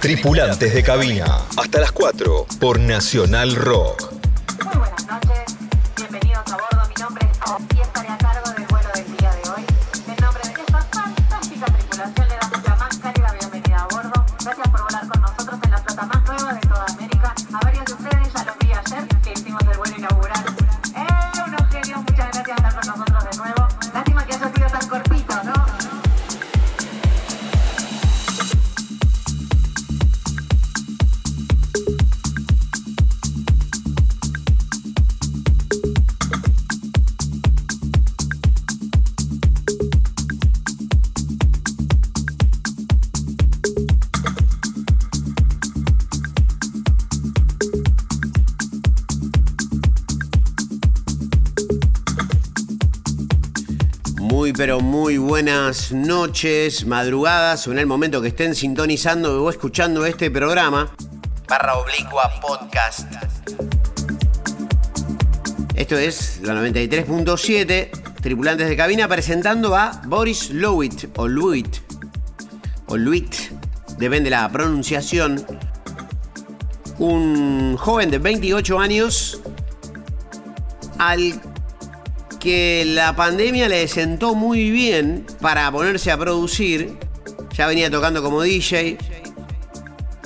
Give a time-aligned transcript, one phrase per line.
[0.00, 1.42] Tripulantes de cabina.
[1.56, 4.17] Hasta las 4 por Nacional Rock.
[55.38, 60.92] Buenas noches, madrugadas o en el momento que estén sintonizando o escuchando este programa.
[61.48, 63.08] Barra oblicua podcast.
[65.76, 71.68] Esto es la 93.7, tripulantes de cabina presentando a Boris Lowitt o Luit
[72.88, 73.32] o Luit,
[73.96, 75.46] depende la pronunciación.
[76.98, 79.40] Un joven de 28 años
[80.98, 81.40] al
[82.38, 86.96] que la pandemia le sentó muy bien para ponerse a producir.
[87.56, 88.98] Ya venía tocando como DJ.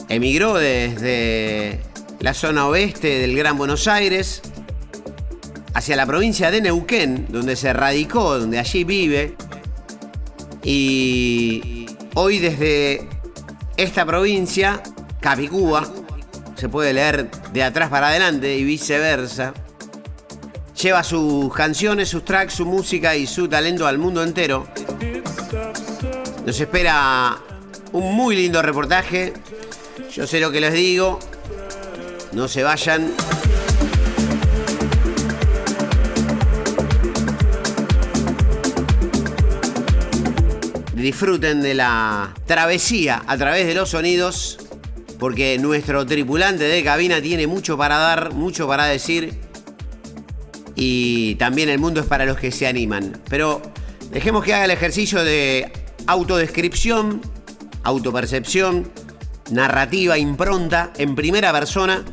[0.08, 1.80] Emigró desde
[2.20, 4.42] la zona oeste del Gran Buenos Aires
[5.74, 9.34] hacia la provincia de Neuquén, donde se radicó, donde allí vive.
[10.62, 13.08] Y hoy desde
[13.76, 14.82] esta provincia,
[15.20, 15.90] Capicúa,
[16.56, 19.54] se puede leer de atrás para adelante y viceversa
[20.82, 24.66] lleva sus canciones, sus tracks, su música y su talento al mundo entero.
[26.44, 27.38] Nos espera
[27.92, 29.32] un muy lindo reportaje.
[30.12, 31.20] Yo sé lo que les digo.
[32.32, 33.12] No se vayan.
[40.94, 44.58] Disfruten de la travesía a través de los sonidos,
[45.20, 49.51] porque nuestro tripulante de cabina tiene mucho para dar, mucho para decir
[50.74, 53.20] y también el mundo es para los que se animan.
[53.28, 53.62] Pero
[54.10, 55.72] dejemos que haga el ejercicio de
[56.06, 57.20] autodescripción,
[57.82, 58.90] autopercepción,
[59.50, 62.04] narrativa, impronta en primera persona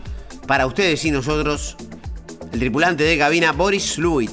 [0.47, 1.77] para ustedes y nosotros,
[2.51, 4.31] el tripulante de cabina Boris Luit.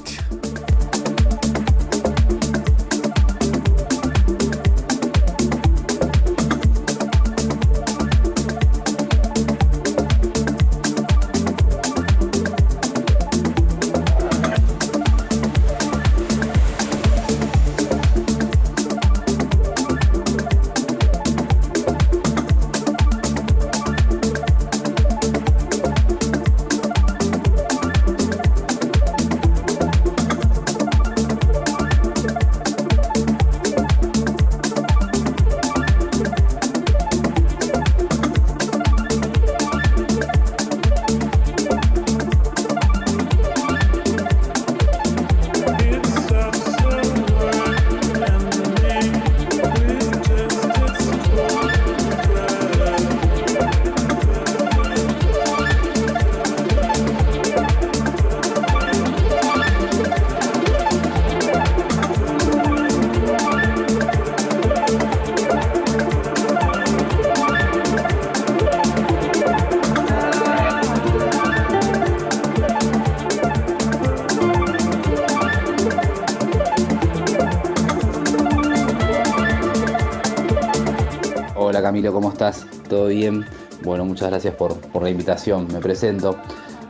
[81.97, 82.67] Camilo, ¿cómo estás?
[82.91, 83.47] ¿Todo bien?
[83.83, 85.67] Bueno, muchas gracias por, la invitación.
[85.73, 86.37] Me presento.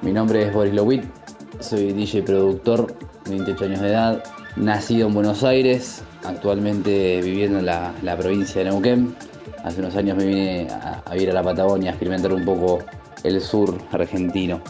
[0.02, 1.04] Mi nombre es Boris Lowit,
[1.60, 2.92] soy DJ productor,
[3.30, 4.24] 28 años de edad,
[4.56, 9.14] nacido en Buenos Aires, actualmente viviendo en la, provincia de Neuquén.
[9.62, 12.80] Hace unos años me vine a, a vivir a la Patagonia, a experimentar un poco
[13.22, 14.60] el sur argentino.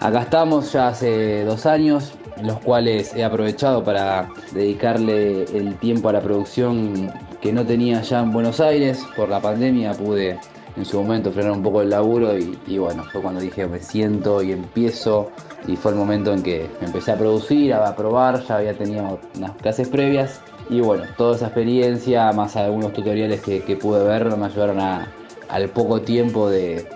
[0.00, 6.14] Acá estamos ya hace dos años, los cuales he aprovechado para dedicarle el tiempo a
[6.14, 7.12] la producción
[7.42, 9.04] que no tenía ya en Buenos Aires.
[9.16, 10.38] Por la pandemia pude
[10.76, 14.42] en su momento frenar un poco el laburo y, bueno, fue cuando dije me siento
[14.42, 15.30] y empiezo
[15.66, 19.52] y fue el momento en que empecé a producir, a probar, ya había tenido unas
[19.56, 20.40] clases previas
[20.70, 25.12] y bueno, toda esa experiencia más algunos tutoriales que, pude ver me ayudaron a,
[25.48, 26.86] al poco tiempo de,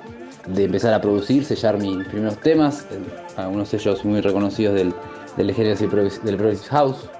[0.56, 2.86] empezar a producir, sellar mis primeros temas,
[3.36, 4.94] algunos sellos muy reconocidos del,
[5.36, 7.10] del del Progressive House,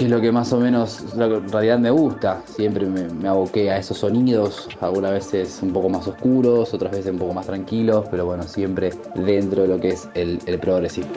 [0.00, 2.40] que es lo que más o menos, en realidad me gusta.
[2.46, 7.12] Siempre me, me aboqué a esos sonidos, algunas veces un poco más oscuros, otras veces
[7.12, 11.08] un poco más tranquilos, pero bueno, siempre dentro de lo que es el, el progresivo.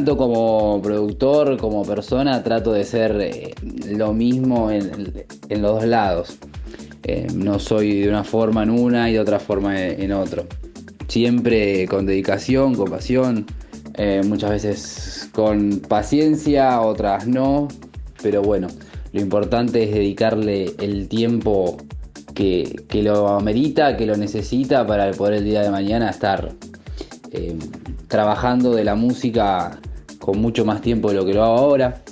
[0.00, 3.54] Tanto como productor como persona trato de ser eh,
[3.90, 6.38] lo mismo en, en, los dos lados.
[7.02, 10.46] Eh, no soy de una forma en una y de otra forma en otro.
[11.06, 13.44] Siempre con dedicación, con pasión,
[13.98, 17.68] eh, muchas veces con paciencia, otras no,
[18.22, 18.68] pero bueno,
[19.12, 21.76] lo importante es dedicarle el tiempo
[22.34, 26.54] que, que lo amerita, que lo necesita para poder el día de mañana estar
[28.10, 29.78] trabajando de la música
[30.30, 32.02] con mucho más tiempo de lo que lo hago ahora.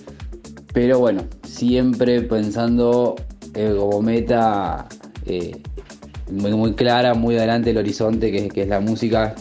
[0.73, 3.15] Pero bueno, siempre pensando
[3.55, 4.89] eh, como meta
[5.25, 5.63] eh,
[6.33, 9.37] muy, muy, clara, muy adelante el horizonte que, que es la música,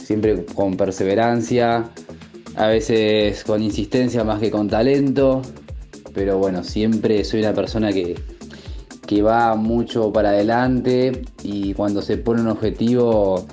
[0.00, 1.90] siempre con perseverancia,
[2.54, 5.42] a veces con insistencia más que con talento,
[6.14, 8.16] pero bueno, siempre soy una persona que,
[9.08, 13.44] que va mucho para adelante y cuando se pone un objetivo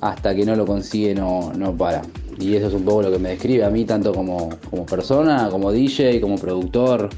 [0.00, 2.02] hasta que no lo consigue no, no para.
[2.38, 5.48] Y eso es un poco lo que me describe a mí, tanto como, como persona,
[5.50, 7.08] como DJ, como productor.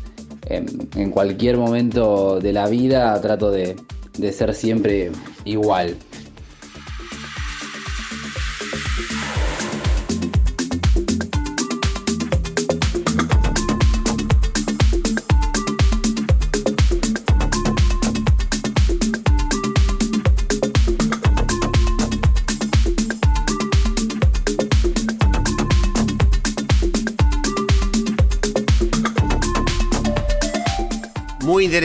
[0.46, 3.76] En, en, cualquier momento de la vida trato de,
[4.18, 5.10] de ser siempre
[5.44, 5.96] igual.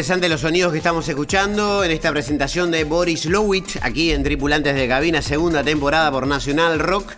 [0.03, 4.75] Interesantes los sonidos que estamos escuchando en esta presentación de Boris Lowitz, aquí en Tripulantes
[4.75, 7.13] de Cabina, segunda temporada por Nacional Rock.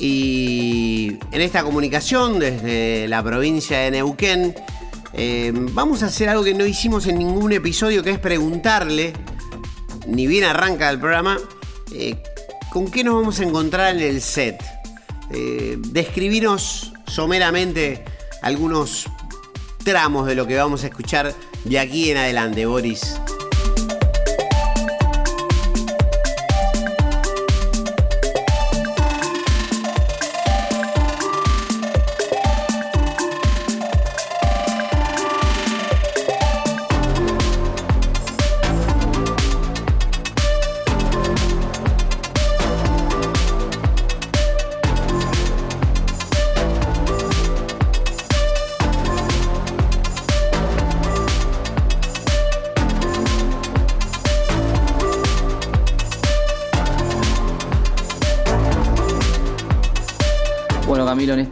[0.00, 4.52] Y en esta comunicación desde la provincia de Neuquén,
[5.12, 9.12] eh, vamos a hacer algo que no hicimos en ningún episodio, que es preguntarle,
[10.08, 11.38] ni bien arranca el programa,
[11.92, 12.16] eh,
[12.72, 14.60] con qué nos vamos a encontrar en el set.
[15.30, 15.78] Eh,
[17.06, 18.02] someramente
[18.42, 19.06] algunos
[19.84, 21.32] tramos de lo que vamos a escuchar
[21.64, 23.16] de aquí en adelante, Boris.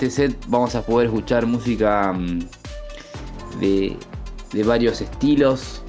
[0.00, 2.18] Este set vamos a poder escuchar música
[3.60, 3.94] de,
[4.50, 5.82] de, varios estilos,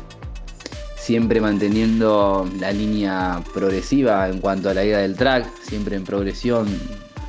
[0.97, 6.67] siempre manteniendo la línea progresiva en cuanto a la idea del track, siempre en progresión,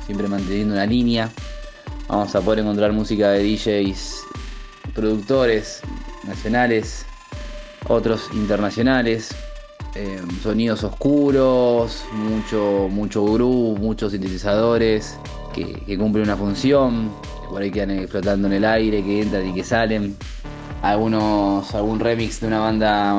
[0.05, 1.31] siempre manteniendo una línea.
[2.09, 4.17] Vamos a poder encontrar música de DJs,
[4.93, 5.79] productores
[6.27, 7.05] nacionales,
[7.87, 9.33] otros internacionales,
[9.95, 15.17] eh, sonidos oscuros, mucho, mucho groove, muchos sintetizadores
[15.53, 19.47] que, que cumplen una función, que por ahí quedan flotando en el aire, que entran
[19.47, 20.15] y que salen.
[20.81, 23.17] Algunos, algún remix de una banda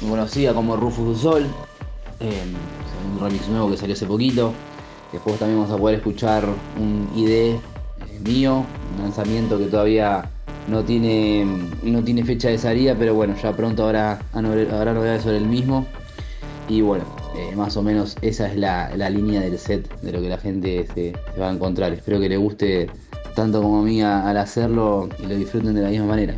[0.00, 1.46] muy conocida como Rufus Sol,
[2.20, 2.42] eh,
[3.12, 4.52] un remix nuevo que salió hace poquito.
[5.12, 6.44] Después también vamos a poder escuchar
[6.78, 7.60] un ID eh,
[8.24, 8.64] mío,
[8.96, 10.28] un lanzamiento que todavía
[10.68, 11.46] no tiene,
[11.82, 15.86] no tiene fecha de salida, pero bueno, ya pronto habrá, habrá novedades sobre el mismo.
[16.68, 17.04] Y bueno,
[17.38, 20.38] eh, más o menos esa es la, la, línea del set de lo que la
[20.38, 21.92] gente se, va a encontrar.
[21.92, 22.90] Espero que le guste
[23.36, 25.74] tanto como a mí al hacerlo y lo disfruten.
[25.74, 26.34] De la misma manera.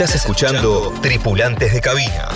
[0.00, 2.30] Estás escuchando Tripulantes de Cabina.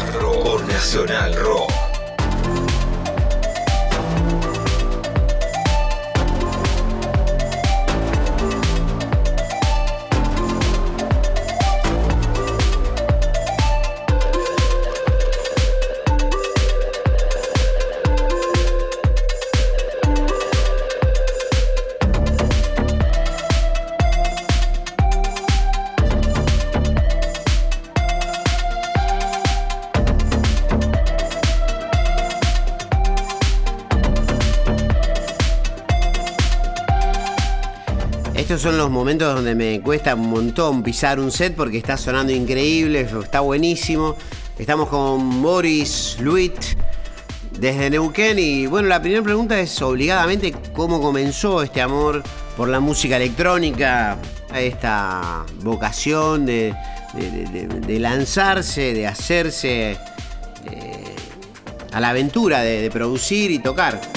[38.65, 43.07] Son los momentos donde me cuesta un montón pisar un set porque está sonando increíble,
[43.23, 44.17] está buenísimo.
[44.59, 46.55] Estamos con Boris Luit
[47.59, 52.23] desde Neuquén y bueno, la primera pregunta es obligadamente cómo comenzó este amor
[52.57, 54.17] por la música electrónica,
[54.55, 56.75] esta vocación de,
[58.01, 59.99] lanzarse, de hacerse
[60.71, 61.17] eh,
[61.93, 64.14] a la aventura de producir y tocar.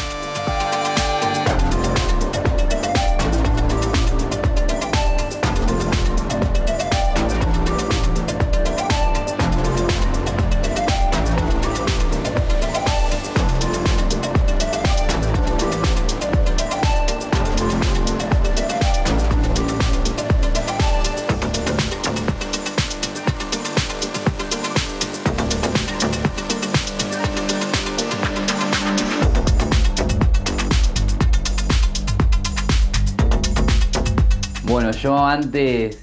[35.07, 35.99] Yo antes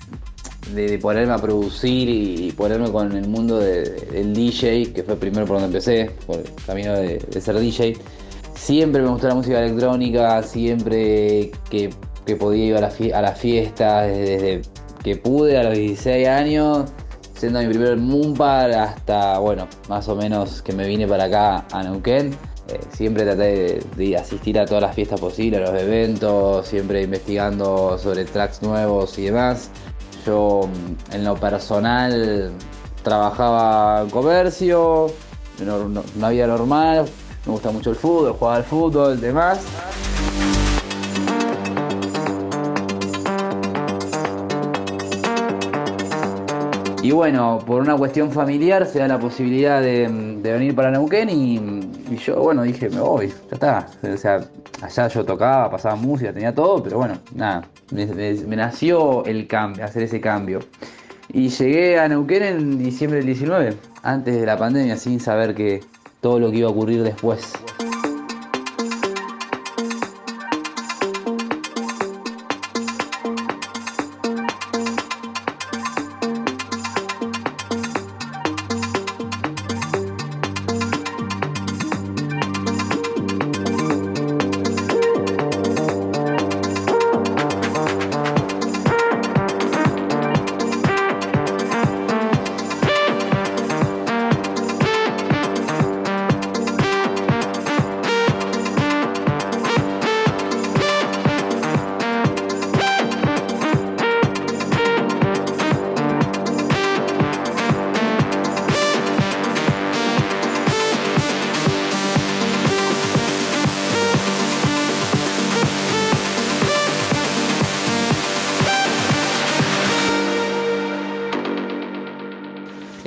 [0.73, 5.45] de, ponerme a producir y, ponerme con el mundo de- del DJ, que fue primero
[5.45, 7.99] por donde empecé, por el camino de, ser DJ,
[8.55, 11.91] siempre me gustó la música electrónica, siempre que,
[12.39, 14.63] podía ir a la, fie- a la fiesta, desde, desde
[15.03, 16.85] que pude a los 16 años,
[17.37, 21.83] siendo mi primer Moonpar hasta, bueno, más o menos que me vine para acá a
[21.83, 22.35] Neuquén.
[22.68, 27.99] Eh, siempre traté de, asistir a todas las fiestas posibles, a los eventos, siempre investigando
[27.99, 29.71] sobre tracks nuevos y demás.
[30.25, 32.52] Yo mm, en lo personal
[33.02, 35.09] trabajaba en comercio,
[35.62, 37.04] no, no- vida normal,
[37.44, 39.61] me gusta mucho el fútbol, jugaba al fútbol, demás.
[47.02, 51.28] Y bueno, por una cuestión familiar se da la posibilidad de, de venir para Neuquén
[51.28, 53.87] y, y yo, bueno, dije, me voy, ya está.
[54.03, 54.41] O sea,
[54.83, 58.07] allá yo tocaba, pasaba música, tenía todo, pero bueno, nada, me,
[58.57, 60.61] nació el cambio, hacer ese cambio.
[61.33, 65.83] Y llegué a Neuquén en diciembre del 19, antes de la pandemia, sin saber que
[66.21, 67.53] todo lo que iba a ocurrir después.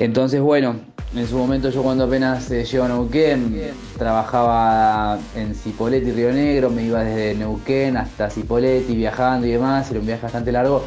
[0.08, 0.78] Entonces, bueno,
[1.14, 6.70] en su momento yo cuando apenas eh, llego a Neuquén, trabajaba en Cipolletti Río Negro,
[6.70, 10.86] me iba desde Neuquén hasta Cipolletti viajando y demás, era un viaje bastante largo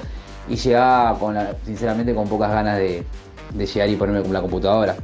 [0.48, 1.18] y llegaba
[1.66, 3.04] sinceramente con pocas ganas de,
[3.58, 4.96] llegar y ponerme con la computadora.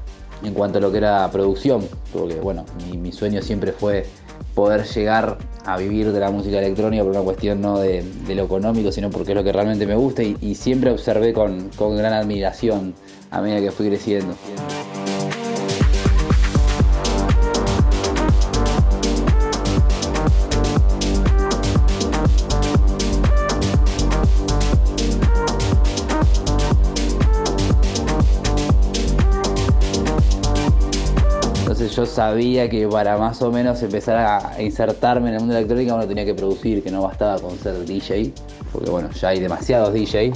[0.42, 2.64] En cuanto a lo que era producción, porque bueno,
[2.98, 4.06] mi sueño siempre fue
[4.54, 8.92] poder llegar a vivir de la música electrónica por una cuestión no de, lo económico,
[8.92, 12.12] sino porque es lo que realmente me gusta y, y siempre observé con, con gran
[12.12, 12.94] admiración
[13.30, 14.34] a medida que fui creciendo.
[32.16, 35.94] Sabía que para más o menos empezar a insertarme en el mundo de la electrónica
[35.94, 38.32] uno tenía que producir, que no bastaba con ser DJ,
[38.72, 40.32] porque bueno, ya hay demasiados DJ.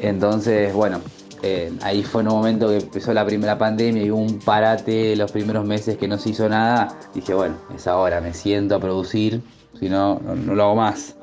[0.00, 1.00] Entonces, bueno,
[1.42, 5.14] eh, ahí fue en un momento que empezó la primera pandemia y hubo un parate
[5.14, 6.98] los primeros meses que no se hizo nada.
[7.14, 9.40] Dije, bueno, es ahora, me siento a producir,
[9.78, 11.14] si no, no, no lo hago más.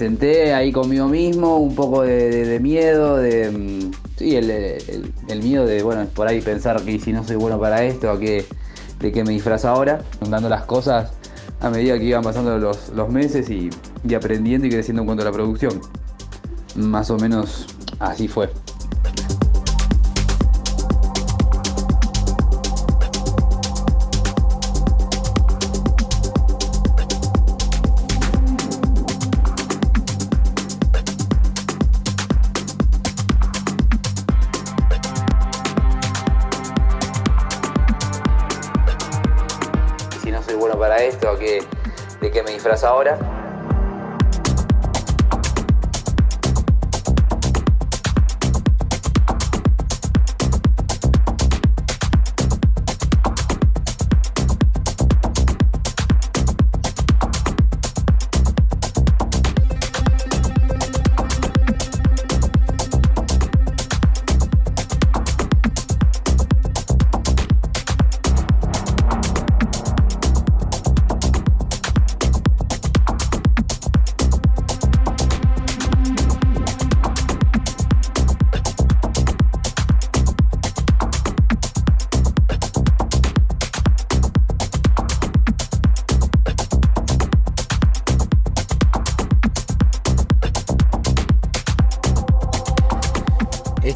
[0.00, 3.50] Senté ahí conmigo mismo, un poco de, miedo, de.
[3.50, 7.84] Mm, sí, el, miedo de, bueno, por ahí pensar que si no soy bueno para
[7.84, 8.46] esto, de
[8.98, 11.12] qué me disfrazo ahora, dando las cosas
[11.60, 13.68] a medida que iban pasando los, meses y,
[14.02, 15.78] y aprendiendo y creciendo en cuanto a la producción.
[16.76, 17.66] Más o menos
[17.98, 18.48] así fue.
[42.84, 43.29] Ahora.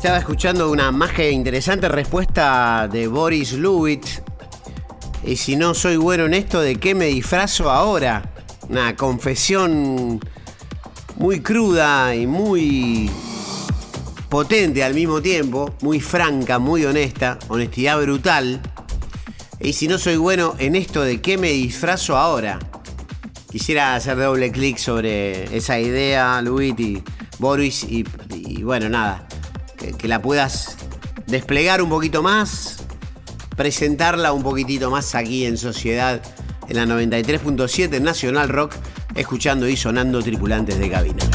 [0.05, 4.05] Estaba escuchando una más que interesante respuesta de Boris Lewitt.
[5.25, 8.35] Y si no soy bueno en esto, ¿de qué me disfrazo ahora?
[8.69, 10.21] Una confesión
[11.17, 13.11] muy cruda y muy
[14.29, 18.61] potente al mismo tiempo, muy franca, muy honesta, honestidad brutal.
[19.59, 22.59] Y si no soy bueno en esto, ¿de qué me disfrazo ahora?
[23.51, 27.03] Quisiera hacer doble clic sobre esa idea, Luis y
[27.39, 28.05] Boris, y
[28.63, 29.24] bueno, nada
[29.77, 30.77] que, la puedas
[31.27, 32.85] desplegar un poquito más,
[33.57, 36.23] presentarla un poquitito más aquí en Sociedad,
[36.69, 38.75] en la 93.7 Nacional Rock,
[39.15, 41.34] escuchando y sonando tripulantes de cabina.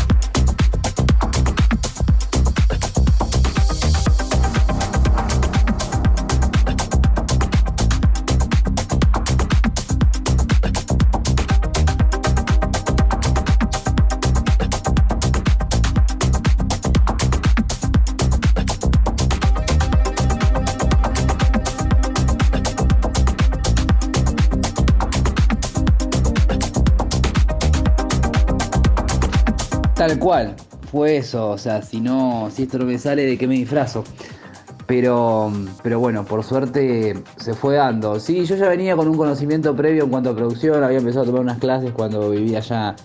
[30.19, 30.55] Cual,
[30.91, 34.03] fue eso, o sea, si no, si esto no me sale, ¿de qué me disfrazo?
[34.87, 35.51] Pero,
[35.83, 38.19] pero bueno, por suerte se fue dando.
[38.19, 41.25] Sí, yo ya venía con un conocimiento previo en cuanto a producción, había empezado a
[41.27, 42.95] tomar unas clases cuando vivía allá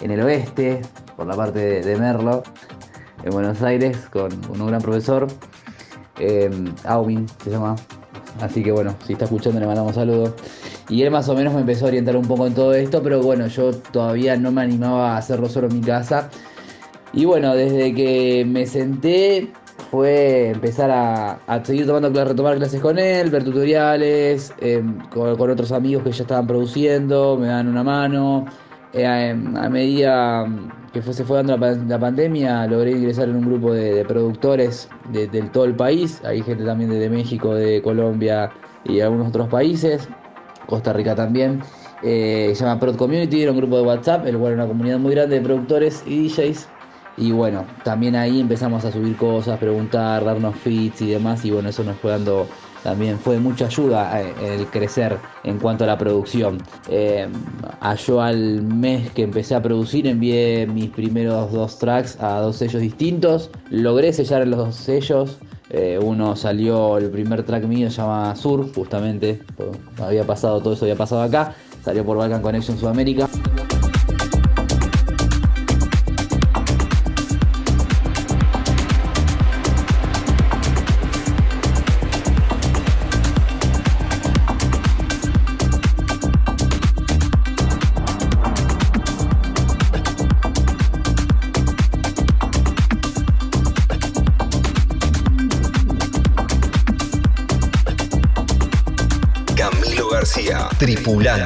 [0.00, 0.82] en el oeste,
[1.16, 2.42] por la parte de, Merlo,
[3.24, 5.26] en Buenos Aires, con un gran profesor,
[6.18, 6.50] eh,
[7.42, 7.76] se llama.
[8.40, 10.34] Así que bueno, si está escuchando le mandamos saludos.
[10.88, 13.20] Y él más o menos me empezó a orientar un poco en todo esto, pero
[13.20, 16.30] bueno, yo todavía no me animaba a hacerlo solo en mi casa.
[17.16, 19.50] Y bueno, desde que me senté
[19.90, 26.04] fue empezar a, seguir tomando retomar clases con él, ver tutoriales, em, con, otros amigos
[26.04, 28.44] que ya estaban produciendo, me dan una mano.
[28.92, 30.46] Eh, em, a medida
[30.92, 35.64] que se fue dando la, pandemia, logré ingresar en un grupo de, productores de, todo
[35.64, 36.20] el país.
[36.22, 38.50] Hay gente también de México, de Colombia
[38.84, 40.06] y algunos otros países.
[40.66, 41.62] Costa Rica también.
[42.02, 44.98] Eh, se llama Prod Community, era un grupo de WhatsApp, el cual era una comunidad
[44.98, 46.75] muy grande de productores y DJs.
[47.16, 51.44] Y bueno, también ahí empezamos a subir cosas, preguntar, darnos feeds y demás.
[51.44, 52.46] Y bueno, eso nos fue dando
[52.86, 56.58] también fue de mucha ayuda eh, el crecer en cuanto a la producción.
[56.88, 57.26] Eh,
[58.06, 62.80] yo al mes que empecé a producir envié mis primeros dos tracks a dos sellos
[62.80, 63.50] distintos.
[63.70, 65.38] Logré sellar los dos sellos.
[65.70, 69.42] Eh, uno salió, el primer track mío se llama Sur, justamente,
[70.00, 73.28] había pasado, todo eso había pasado acá, salió por Balkan Connection Sudamérica.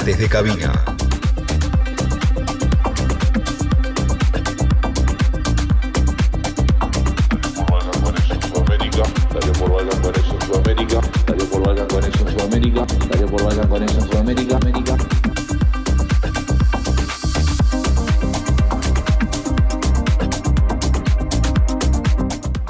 [0.01, 0.73] Volantes cabina.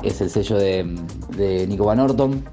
[0.03, 0.97] Es el sello de,
[1.37, 2.45] de Nico Van Orton.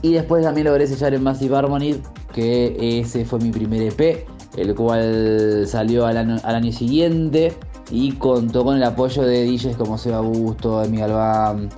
[0.00, 2.00] Y después también logré sellar en Massive Harmony
[2.36, 4.26] que ese fue mi primer EP,
[4.58, 7.54] el cual salió al año, al año siguiente
[7.90, 11.70] y contó con el apoyo de DJs como Seba Busto, Emi Galván,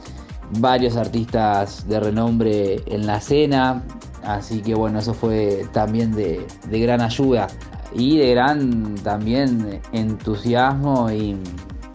[0.59, 3.85] varios artistas de renombre en la escena.
[4.25, 7.47] Así que bueno, eso fue también de, de gran ayuda
[7.95, 11.37] y de gran también entusiasmo y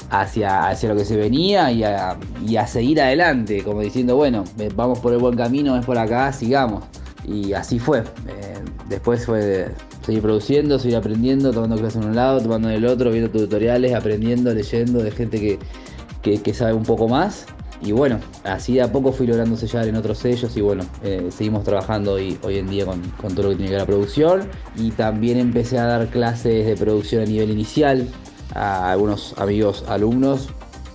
[0.09, 4.45] hacia, hacia lo que se venía y a, y a seguir adelante, como diciendo, bueno,
[4.57, 6.85] eh, vamos por el buen camino, es por acá, sigamos.
[7.25, 7.99] Y así fue.
[7.99, 8.59] Eh,
[8.89, 9.69] después fue
[10.05, 13.93] seguir produciendo, seguir aprendiendo, tomando clases en un lado, tomando en el otro, viendo tutoriales,
[13.93, 15.59] aprendiendo, leyendo de gente
[16.21, 17.45] que, que, sabe un poco más.
[17.81, 21.27] Y bueno, así de a poco fui logrando sellar en otros sellos y bueno, eh,
[21.29, 23.87] seguimos trabajando hoy, hoy en día con, con todo lo que tiene que ver la
[23.87, 24.49] producción.
[24.77, 28.07] Y también empecé a dar clases de producción a nivel inicial
[28.53, 30.49] a algunos amigos alumnos.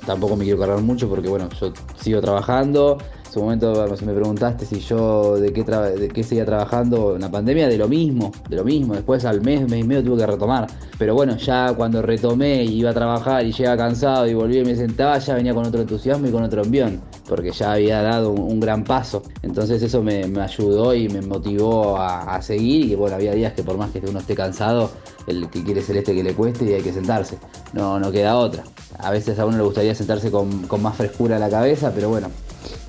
[0.06, 2.98] Tampoco me quiero cargar mucho porque bueno, yo sigo trabajando.
[3.28, 7.30] En su momento me preguntaste si yo de qué, de qué seguía trabajando en la
[7.30, 8.94] pandemia, de lo mismo, de lo mismo.
[8.94, 10.66] Después al mes, mes y medio tuve que retomar.
[10.96, 14.64] Pero bueno, ya cuando retomé y iba a trabajar y llegaba cansado y volví y
[14.64, 18.30] me sentaba, ya venía con otro entusiasmo y con otro envión, porque ya había dado
[18.30, 19.22] un, gran paso.
[19.42, 23.62] Entonces eso me, ayudó y me motivó a, a seguir y bueno, había días que
[23.62, 24.90] por más que uno esté cansado,
[25.26, 27.36] el que quiere ser este que le cueste y hay que sentarse.
[27.74, 28.64] No, no queda otra.
[28.98, 32.08] A veces a uno le gustaría sentarse con, con más frescura en la cabeza, pero
[32.08, 32.28] bueno,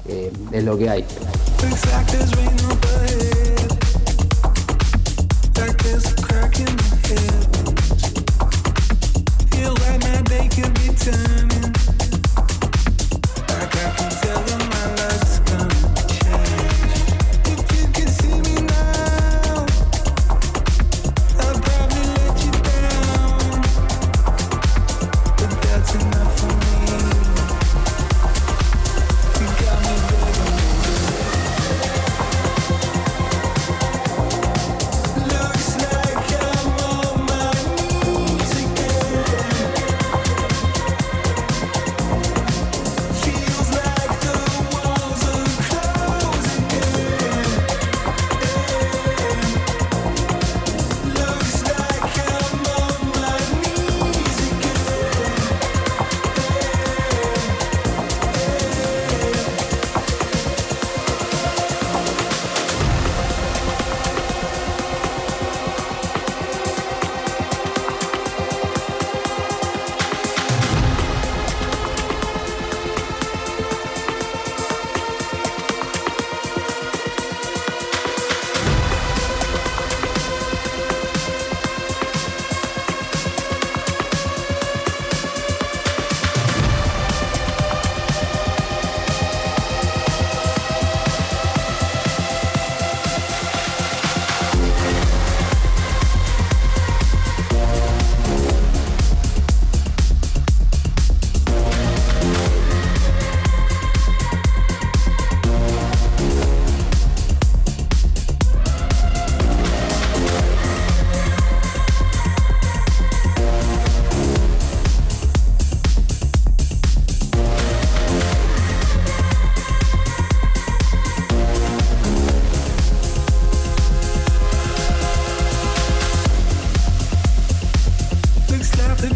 [0.10, 1.06] eh, es lo que hay.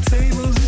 [0.02, 0.63] Tables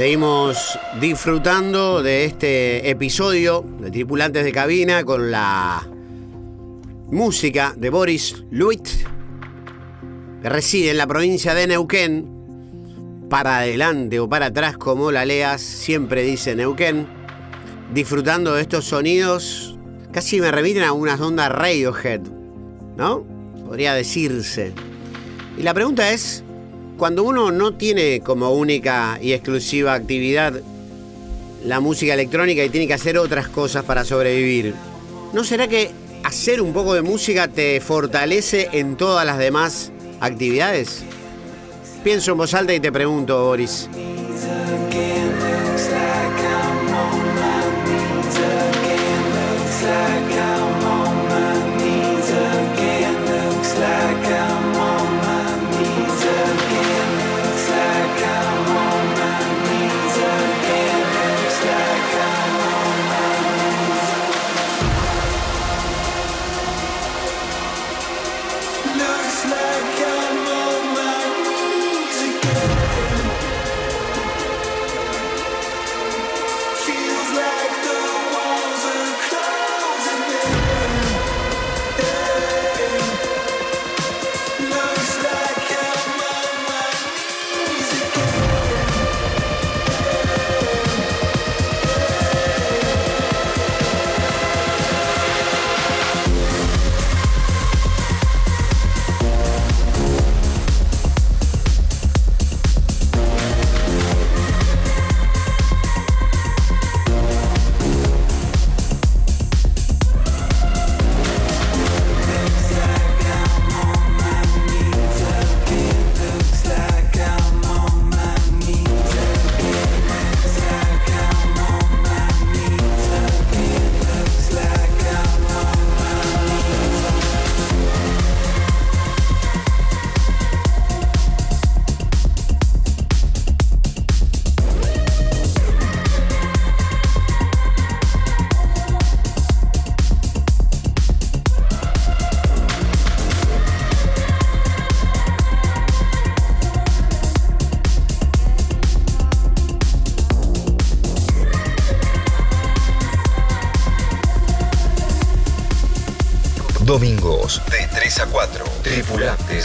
[0.00, 5.86] Seguimos disfrutando de este episodio de Tripulantes de Cabina con la
[7.10, 8.88] música de Boris Luit,
[10.40, 13.26] que reside en la provincia de Neuquén.
[13.28, 17.06] Para adelante o para atrás, como la leas, siempre dice Neuquén.
[17.92, 19.78] Disfrutando de estos sonidos,
[20.12, 22.22] casi me remiten a unas ondas Radiohead,
[22.96, 23.26] ¿no?
[23.66, 24.72] Podría decirse.
[25.58, 26.42] Y la pregunta es,
[27.00, 30.60] cuando uno no tiene como única y exclusiva actividad
[31.64, 34.74] la música electrónica y tiene que hacer otras cosas para sobrevivir,
[35.32, 35.92] ¿no será que
[36.24, 41.02] hacer un poco de música te fortalece en todas las demás actividades?
[42.04, 43.88] Pienso en voz alta y te pregunto, Boris.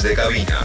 [0.06, 0.65] De cabina.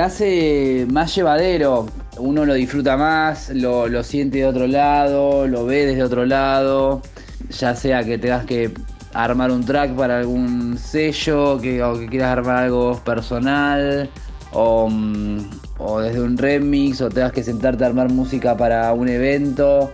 [0.00, 1.86] Hace más llevadero.
[2.18, 7.02] Uno lo disfruta más, lo, lo siente de otro lado, lo ve desde otro lado.
[7.50, 8.72] Ya sea que tengas que
[9.12, 14.10] armar un track para algún sello, que, o que quieras armar algo personal,
[14.52, 15.38] o, mm,
[15.78, 19.90] o desde un remix, o tengas que sentarte a armar música para un evento.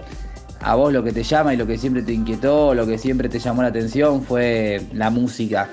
[0.61, 3.29] A vos lo que te llama y lo que siempre te inquietó, lo que siempre
[3.29, 5.69] te llamó la atención fue la música.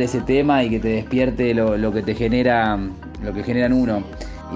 [0.00, 2.78] Ese tema y que te despierte lo, que te genera
[3.22, 4.02] lo que genera en uno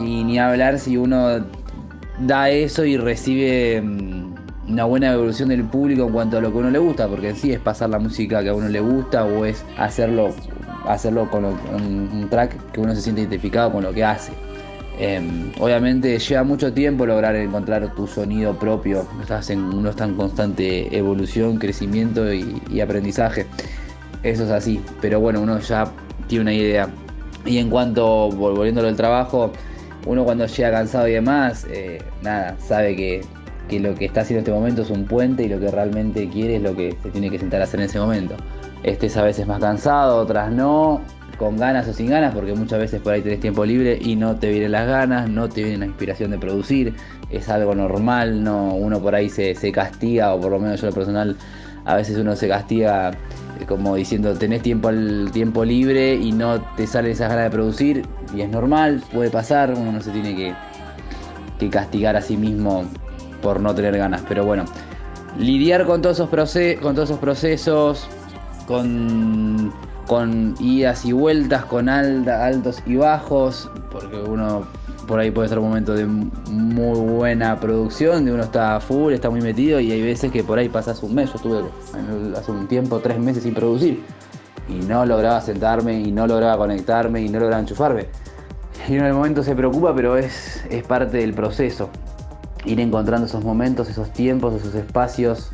[0.00, 1.44] y ni hablar si uno
[2.20, 4.34] da eso y recibe mm,
[4.68, 7.30] una buena evolución del público en cuanto a lo que a uno le gusta, porque
[7.30, 10.34] en sí es pasar la música que a uno le gusta o es hacerlo,
[10.86, 14.32] hacerlo con un, track que uno se siente identificado con lo que hace.
[14.98, 20.14] Em, obviamente lleva mucho tiempo lograr encontrar tu sonido propio, estás en, uno está en
[20.14, 23.46] constante evolución, crecimiento y aprendizaje.
[24.26, 25.86] Eso es así, pero bueno, uno ya
[26.26, 26.88] tiene una idea.
[27.44, 29.52] Y en cuanto, vol- volviéndolo al trabajo,
[30.04, 33.20] uno cuando llega cansado y demás, eh, nada, sabe que,
[33.68, 36.28] que lo que está haciendo en este momento es un puente y lo que realmente
[36.28, 38.34] quiere es lo que se tiene que sentar a hacer en ese momento.
[38.82, 41.00] Estés a veces más cansado, otras no,
[41.38, 44.34] con ganas o sin ganas, porque muchas veces por ahí tenés tiempo libre y no
[44.34, 46.94] te vienen las ganas, no te viene la inspiración de producir,
[47.30, 50.88] es algo normal, no, uno por ahí se, se castiga, o por lo menos yo
[50.88, 51.36] lo personal,
[51.84, 53.12] a veces uno se castiga
[53.66, 54.90] como diciendo tenés tiempo
[55.32, 59.72] tiempo libre y no te salen esas ganas de producir, y es normal, puede pasar,
[59.76, 60.54] uno no se tiene que,
[61.58, 62.84] que castigar a sí mismo
[63.42, 64.64] por no tener ganas, pero bueno,
[65.38, 66.28] lidiar con todos esos,
[66.80, 68.08] con todos esos procesos,
[68.66, 69.72] con,
[70.06, 74.66] con idas y vueltas, con altos y bajos, porque uno
[75.06, 79.30] por ahí puede ser un momento de muy buena producción, de uno está full, está
[79.30, 81.62] muy metido y hay veces que por ahí pasas un mes, yo estuve
[82.36, 84.02] hace un tiempo, tres meses sin producir
[84.68, 88.06] y no lograba sentarme y no lograba conectarme y no lograba enchufarme.
[88.88, 91.88] Y en el momento se preocupa, pero es, es parte del proceso.
[92.64, 95.52] Ir encontrando esos momentos, esos tiempos, esos espacios,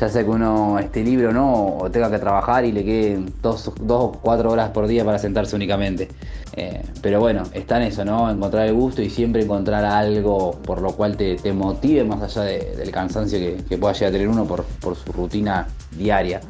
[0.00, 3.32] ya sea que uno esté libre o no, o tenga que trabajar y le queden
[3.42, 6.08] dos, dos o cuatro horas por día para sentarse únicamente.
[6.54, 8.30] Eh, pero bueno, está en eso, ¿no?
[8.30, 12.42] Encontrar el gusto y siempre encontrar algo por lo cual te, te motive más allá
[12.42, 16.40] de- del cansancio que, que pueda llegar a tener uno por, por su rutina diaria,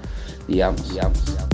[0.48, 1.52] digamos, digamos, digamos.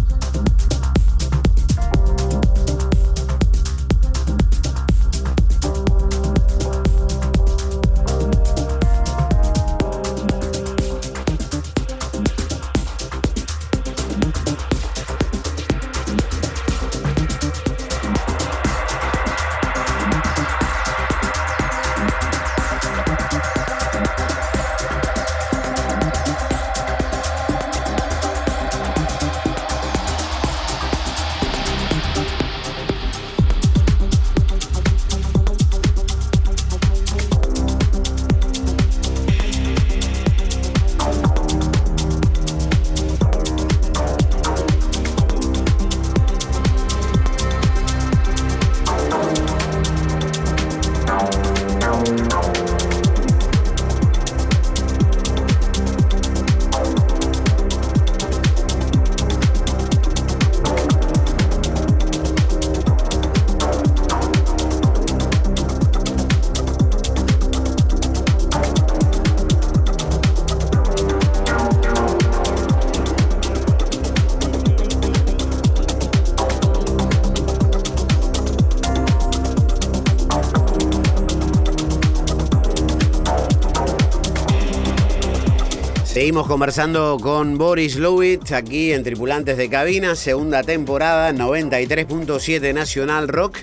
[86.18, 93.58] Seguimos conversando con Boris Lowitz aquí en Tripulantes de Cabina, segunda temporada, 93.7 Nacional Rock.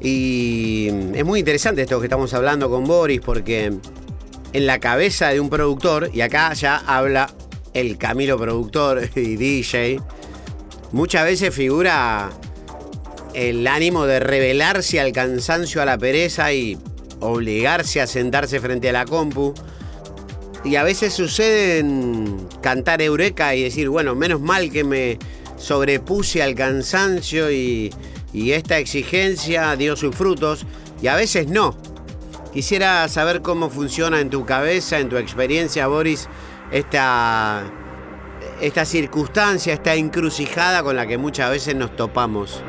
[0.00, 3.72] Y es muy interesante esto que estamos hablando con Boris porque
[4.52, 7.32] en la cabeza de un productor, y acá ya habla
[7.72, 10.00] el Camilo productor y DJ,
[10.90, 12.30] muchas veces figura
[13.32, 16.76] el ánimo de rebelarse al cansancio, a la pereza y
[17.20, 19.54] obligarse a sentarse frente a la compu.
[20.64, 25.18] Y a veces sucede en cantar Eureka y decir, bueno, menos mal que me
[25.56, 27.92] sobrepuse al cansancio y,
[28.32, 30.64] esta exigencia dio sus frutos.
[31.02, 31.76] Y a veces no.
[32.52, 36.28] Quisiera saber cómo funciona en tu cabeza, en tu experiencia, Boris,
[36.70, 37.64] esta,
[38.60, 42.62] esta circunstancia, esta encrucijada con la que muchas veces nos topamos.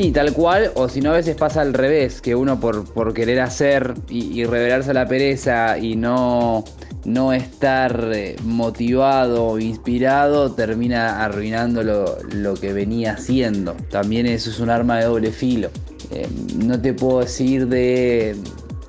[0.00, 3.38] Sí, tal cual, o si no a veces pasa al revés, que uno por, querer
[3.40, 6.64] hacer y, revelarse a la pereza y no,
[7.04, 13.74] no estar eh, motivado o inspirado termina arruinando lo, que venía haciendo.
[13.90, 15.68] También eso es un arma de doble filo.
[16.10, 16.26] Eh,
[16.56, 18.36] no te puedo decir de...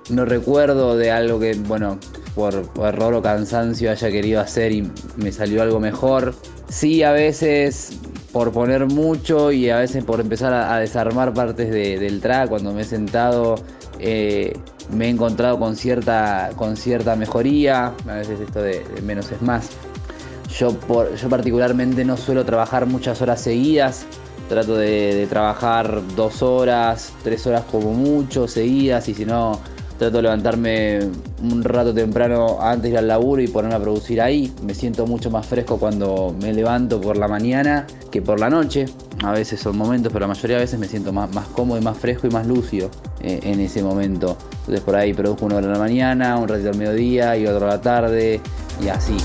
[0.09, 1.99] No recuerdo de algo que, bueno,
[2.35, 6.35] por, por error o cansancio haya querido hacer y me salió algo mejor.
[6.69, 7.99] Sí, a veces
[8.31, 12.71] por poner mucho y a veces por empezar a, desarmar partes de- del track cuando
[12.73, 13.55] me he sentado
[13.99, 14.53] eh,
[14.91, 19.69] me he encontrado con cierta, con cierta mejoría, a veces esto de, menos es más.
[20.57, 24.05] Yo, por, yo particularmente no suelo trabajar muchas horas seguidas,
[24.49, 29.59] trato de trabajar dos horas, tres horas como mucho seguidas y si no
[30.01, 30.99] trato de levantarme
[31.43, 34.51] un rato temprano antes de ir al laburo y ponerme a producir ahí.
[34.63, 38.85] Me siento mucho más fresco cuando me levanto por la mañana que por la noche.
[39.23, 41.83] A veces son momentos, pero la mayoría de veces me siento más, más cómodo y
[41.83, 42.89] más fresco y más lúcido
[43.21, 44.37] eh, en ese momento.
[44.61, 47.67] Entonces por ahí produzco una hora en la mañana, un ratito al mediodía y otro
[47.67, 48.41] a la tarde
[48.83, 49.15] y así.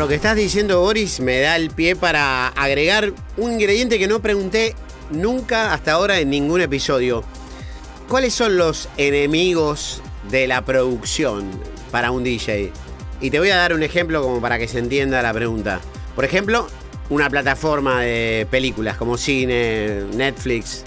[0.00, 4.22] Lo que estás diciendo, Boris, me da el pie para agregar un ingrediente que no
[4.22, 4.74] pregunté
[5.10, 7.22] nunca hasta ahora en ningún episodio.
[8.08, 11.50] ¿Cuáles son los enemigos de la producción
[11.90, 12.72] para un DJ?
[13.20, 15.82] Y te voy a dar un ejemplo como para que se entienda la pregunta.
[16.16, 16.66] Por ejemplo,
[17.10, 20.82] una plataforma de películas como cine, Netflix,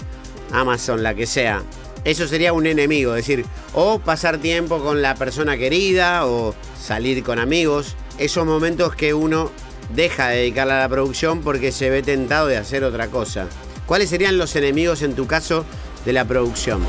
[0.50, 1.62] Amazon, la que sea.
[2.02, 7.22] Eso sería un enemigo, es decir, o pasar tiempo con la persona querida o salir
[7.22, 7.94] con amigos.
[8.18, 9.50] Esos momentos que uno
[9.94, 13.46] deja de dedicarle a la producción porque se ve tentado de hacer otra cosa.
[13.86, 15.64] ¿Cuáles serían los enemigos en tu caso
[16.04, 16.80] de la producción?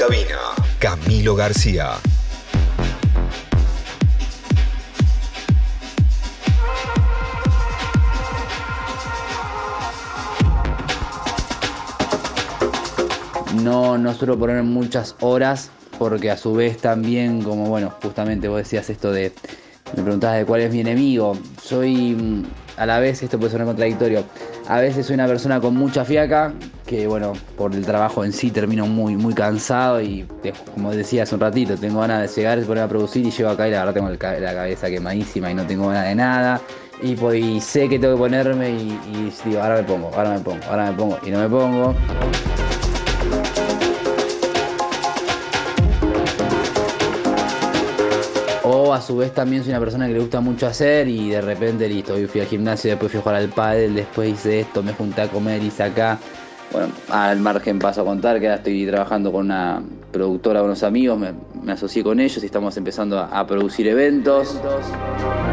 [0.00, 0.38] Cabina.
[0.78, 1.90] Camilo García.
[13.62, 18.56] No, no suelo poner muchas horas porque a su vez también, como bueno, justamente vos
[18.56, 19.34] decías esto de,
[19.94, 21.36] me preguntabas de cuál es mi enemigo.
[21.62, 22.44] Soy, mm,
[22.78, 24.24] a la vez, esto puede sonar contradictorio,
[24.66, 26.54] a veces soy una persona con mucha fiaca,
[26.90, 30.26] que bueno, por el trabajo en sí termino muy, muy cansado y
[30.74, 33.68] como decía hace un ratito, tengo ganas de llegar, poner a producir y llego acá
[33.68, 36.60] y la verdad tengo la cabeza quemadísima y no tengo ganas de nada.
[37.00, 40.64] Y, pues, sé que tengo que ponerme y, digo, ahora me pongo, ahora me pongo,
[40.68, 41.94] ahora me pongo y no me pongo.
[48.64, 51.40] O a su vez también soy una persona que le gusta mucho hacer y de
[51.40, 54.82] repente listo, hoy fui al gimnasio, después fui a jugar al pádel, después hice esto,
[54.82, 56.18] me junté a comer, hice acá.
[56.72, 61.18] Bueno, al margen paso a contar que ahora estoy trabajando con una productora, unos amigos,
[61.18, 64.50] me, asocié con ellos y estamos empezando a, producir eventos.
[64.50, 65.49] evento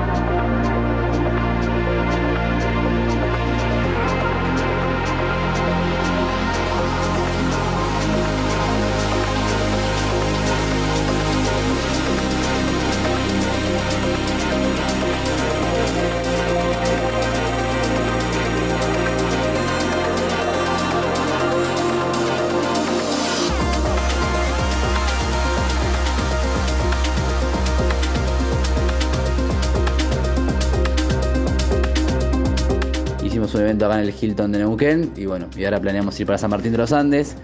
[34.08, 35.12] el Hilton de Neuquén.
[35.16, 37.36] Y bueno, y ahora planeamos ir para San Martín de los Andes.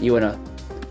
[0.00, 0.32] Y bueno,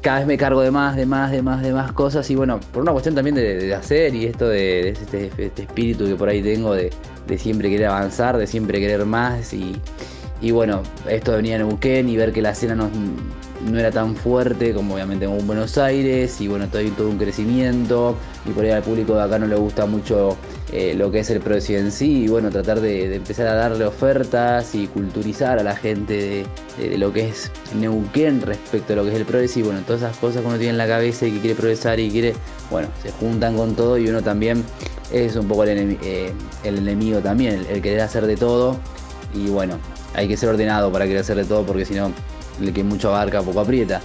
[0.01, 2.29] cada vez me cargo de más, de más, de más, de más cosas.
[2.29, 6.15] Y bueno, por una cuestión también de, hacer y esto de, este, este espíritu que
[6.15, 6.91] por ahí tengo de,
[7.27, 9.53] de siempre querer avanzar, de siempre querer más.
[9.53, 9.79] Y,
[10.41, 12.89] y bueno, esto de venir a Neuquén y ver que la escena no,
[13.65, 18.15] no era tan fuerte como obviamente en Buenos Aires y bueno, hay todo un crecimiento
[18.45, 20.37] y por ahí al público de acá no le gusta mucho
[20.71, 23.85] eh, lo que es el Proci en sí y bueno, tratar de, empezar a darle
[23.85, 26.45] ofertas y culturizar a la gente
[26.77, 30.01] de, lo que es Neuquén respecto a lo que es el Proci y bueno, todas
[30.01, 32.33] esas cosas que uno tiene en la cabeza y que quiere progresar y quiere,
[32.69, 34.63] bueno, se juntan con todo y uno también
[35.11, 36.33] es un poco el, eh,
[36.63, 38.77] el enemigo también, el querer hacer de todo
[39.33, 39.77] y bueno,
[40.13, 42.11] hay que ser ordenado para querer hacer de todo porque si no,
[42.59, 44.01] el que mucho abarca poco aprieta.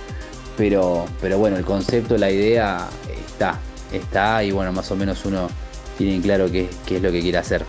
[0.57, 2.89] Pero, pero bueno, el concepto, la idea
[3.27, 3.59] está,
[3.91, 5.49] está y bueno, más o menos uno
[5.97, 7.65] tiene claro qué, qué es lo que quiere hacer.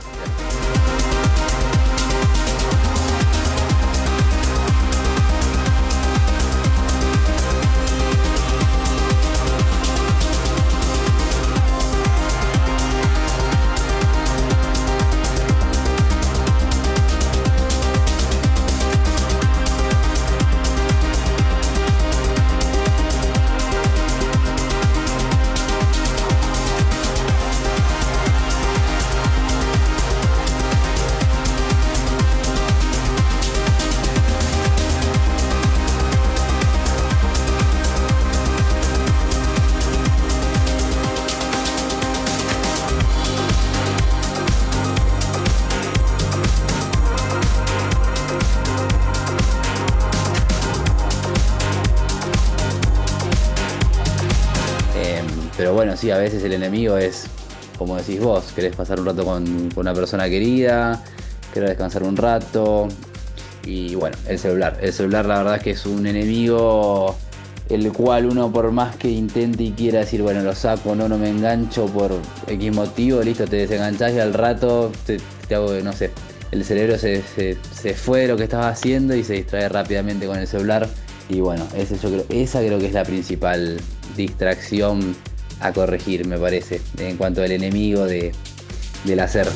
[56.23, 57.25] Veces el enemigo es,
[57.77, 61.03] como decís vos, querés pasar un rato con, una persona querida,
[61.53, 62.87] querés descansar un rato.
[63.65, 64.77] Y bueno, el celular.
[64.81, 67.15] El celular la verdad es que es un enemigo
[67.69, 71.17] el cual uno por más que intente y quiera decir, bueno, lo saco, no, no
[71.17, 72.11] me engancho por
[72.47, 75.17] X motivo, listo, te desenganchás y al rato te,
[75.55, 76.11] hago, no sé,
[76.51, 80.27] el cerebro se, se- se fue de lo que estaba haciendo y se distrae rápidamente
[80.27, 80.87] con el celular.
[81.29, 83.79] Y bueno, ese yo creo, esa creo que es la principal
[84.17, 85.15] distracción
[85.59, 88.31] a corregir, me parece, en cuanto al enemigo de,
[89.05, 89.47] del hacer.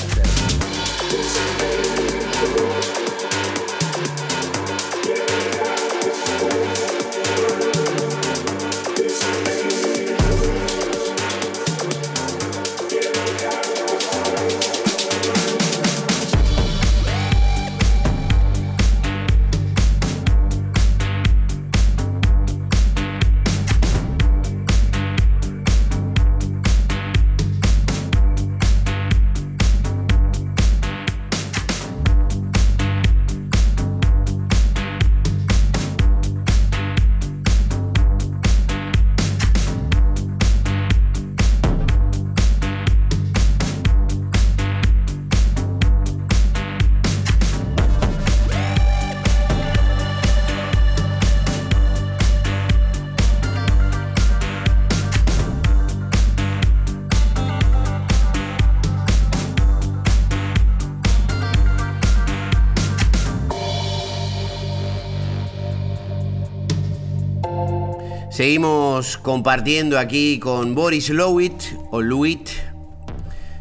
[68.48, 72.48] Seguimos compartiendo aquí con Boris Lowit o Luit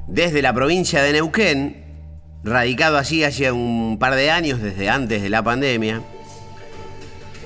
[0.06, 1.84] desde la provincia de Neuquén,
[2.44, 6.02] radicado allí hace un par de años, desde antes de la pandemia.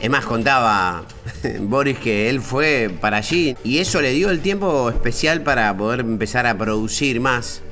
[0.02, 1.06] Es más, contaba
[1.60, 6.00] Boris que él fue para allí y eso le dio el tiempo especial para poder
[6.00, 7.62] empezar a producir más.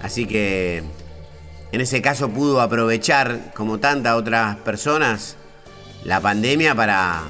[0.00, 0.84] Así que
[1.72, 5.34] en ese caso pudo aprovechar, como tantas otras personas,
[6.04, 7.24] la pandemia para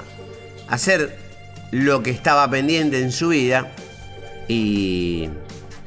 [0.67, 1.28] hacer
[1.71, 3.67] lo que estaba pendiente en su vida
[4.47, 5.29] y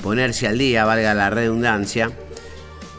[0.03, 2.11] ponerse al día, valga la redundancia.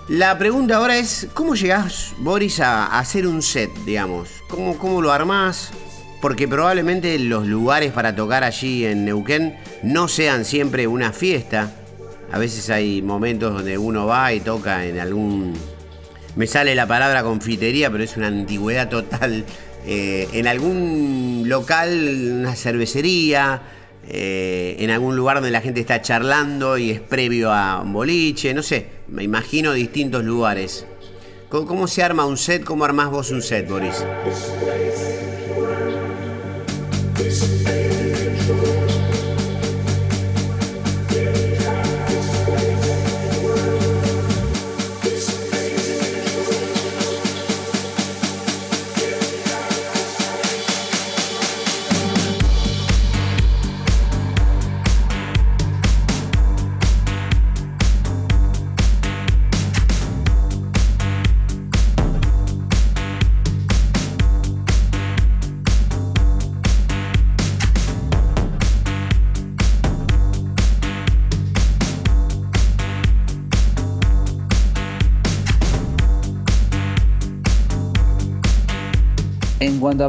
[0.09, 4.29] La pregunta ahora es, ¿cómo llegás, Boris, a, hacer un set, digamos?
[4.49, 5.71] ¿Cómo, ¿Cómo lo armás?
[6.21, 11.71] Porque probablemente los lugares para tocar allí en Neuquén no sean siempre una fiesta.
[12.31, 15.53] A veces hay momentos donde uno va y toca en algún...
[16.35, 19.45] Me sale la palabra confitería, pero es una antigüedad total.
[19.85, 23.61] Eh, en algún local, una cervecería,
[24.07, 28.53] eh, en algún lugar donde la gente está charlando y es previo a un boliche,
[28.53, 30.85] no sé, me imagino distintos lugares.
[31.49, 32.63] ¿Cómo, cómo se arma un set?
[32.63, 34.03] ¿Cómo armás vos un set, Boris?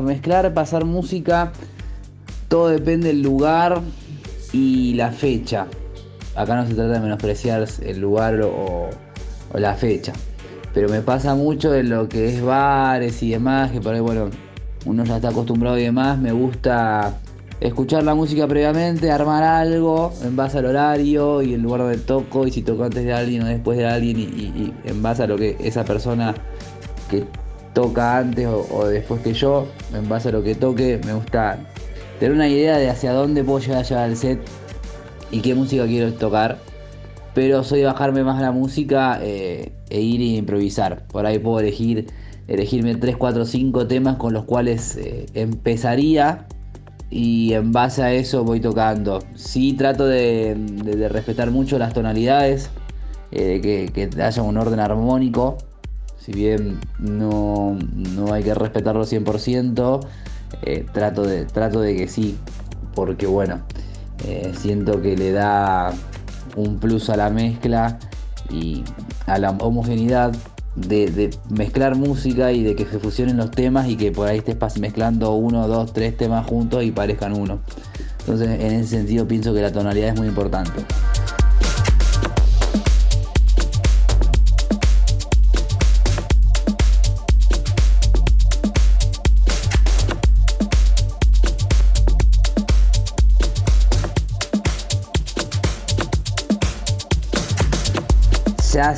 [0.01, 1.53] Mezclar, pasar música,
[2.49, 3.81] todo depende del lugar
[4.53, 5.67] y la fecha.
[6.37, 8.89] Acá no se trata de menospreciar el lugar o,
[9.55, 10.13] la fecha.
[10.73, 14.31] Pero me pasa mucho en lo que es bares y demás, que por ahí, bueno,
[14.85, 16.19] uno ya está acostumbrado y demás.
[16.19, 17.19] Me gusta
[17.61, 22.47] escuchar la música previamente, armar algo en base al horario y el lugar donde toco
[22.49, 25.27] y si toco antes de alguien o después de alguien y- y en base a
[25.29, 26.35] lo que esa persona
[27.09, 27.25] que
[27.75, 31.59] toca antes o, después que yo, en base a lo que toque, me gusta
[32.21, 34.41] tener una idea de hacia dónde puedo llegar a llevar set
[35.31, 36.59] y qué música quiero tocar.
[37.35, 41.03] Pero soy de bajarme más la música eh, e ir e improvisar.
[41.09, 42.07] Por ahí puedo elegir,
[42.47, 46.47] elegirme 3, 4, 5 temas con los cuales eh, empezaría
[47.11, 49.19] y en base a eso voy tocando.
[49.35, 52.71] Sí trato de, de- de respetar mucho las tonalidades,
[53.33, 55.59] eh, que, que haya un orden armónico.
[56.25, 57.77] Si bien no,
[58.17, 60.01] no hay que respetarlo 100%,
[60.63, 62.39] eh, trato, de, trato de que sí,
[62.95, 63.61] porque bueno,
[64.27, 65.93] eh, siento que le da
[66.57, 67.99] un plus a la mezcla
[68.49, 68.85] y
[69.27, 70.35] a la homogeneidad
[70.77, 74.39] de, de mezclar música y de que se fusionen los temas y que por ahí
[74.39, 77.59] estés mezclando uno, dos, tres temas juntos y parezcan uno.
[78.21, 80.73] Entonces en ese sentido pienso que la tonalidad es muy importante.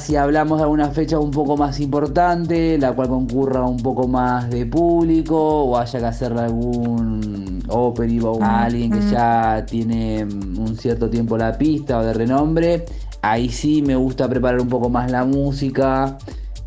[0.07, 4.49] Si hablamos de alguna fecha un poco más importante, la cual concurra un poco más
[4.49, 10.61] de público, o haya que hacerle algún opening o a alguien que ya tiene mm,
[10.61, 12.85] un cierto tiempo la pista o de renombre,
[13.21, 16.17] ahí sí me gusta preparar un poco más la música,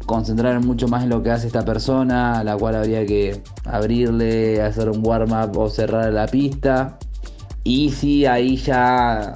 [0.05, 4.61] concentrar mucho más en lo que hace esta persona, a la cual habría que abrirle,
[4.61, 6.99] hacer un warm-up o cerrar la pista.
[7.63, 9.33] Y sí, ahí ya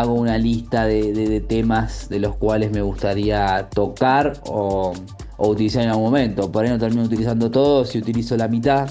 [0.00, 4.92] hago una lista de, temas de los cuales me gustaría tocar o,
[5.38, 6.50] utilizar en algún momento.
[6.50, 8.90] Por ahí no termino utilizando todo, si utilizo la mitad.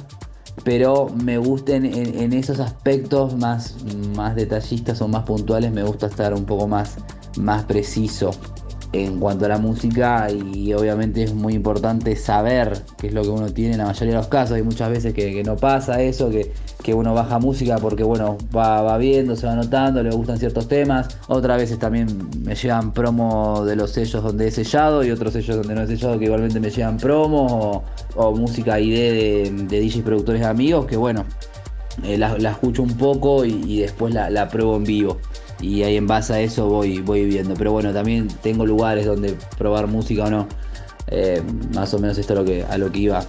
[0.64, 3.76] Pero me gusta en, en- en esos aspectos más,
[4.16, 6.98] más detallistas o más puntuales, me gusta estar un poco más,
[7.38, 8.32] más preciso
[8.94, 13.30] en cuanto a la música y obviamente es muy importante saber qué es lo que
[13.30, 14.58] uno tiene en la mayoría de los casos.
[14.58, 16.52] Hay muchas veces que, que no pasa eso, que,
[16.82, 20.68] que uno baja música porque bueno, va, va viendo, se va notando, le gustan ciertos
[20.68, 21.18] temas.
[21.28, 25.58] Otras veces también me llegan promo de los sellos donde he sellado y otros sellos
[25.58, 27.82] donde no he sellado que igualmente me llegan promos
[28.16, 31.26] o, música ID de, de DJs productores amigos que bueno,
[32.04, 35.18] eh, la, escucho un poco y, después la, la pruebo en vivo.
[35.60, 37.54] Y ahí en base a eso voy, voy viendo.
[37.54, 40.48] Pero bueno, también tengo lugares donde probar música o no.
[41.08, 41.42] Eh,
[41.74, 43.24] más o menos esto es lo que, a lo que iba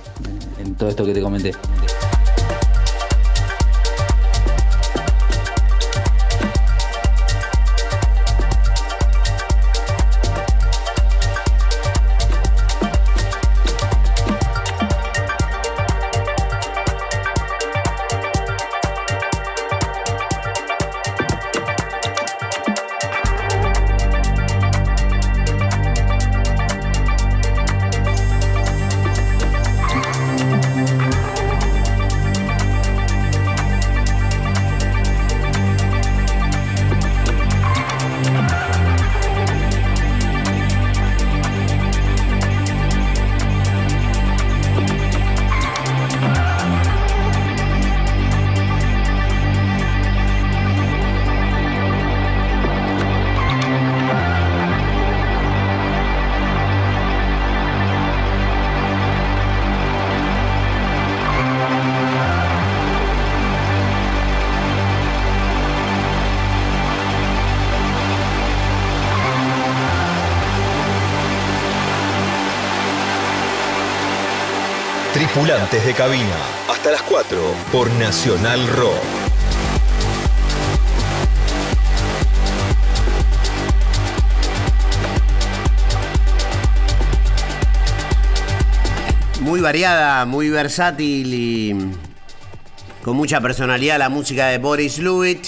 [0.64, 1.52] en todo esto que te comenté.
[75.42, 76.36] Tripulantes de cabina.
[76.70, 77.36] Hasta las 4
[77.72, 78.94] por Nacional Rock.
[89.40, 91.90] Muy variada, muy versátil y
[93.02, 95.44] con mucha personalidad la música de Boris Lewitt.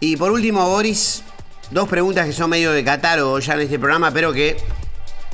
[0.00, 1.22] Y por último, Boris,
[1.70, 4.56] dos preguntas que son medio de catálogo ya en este programa, pero que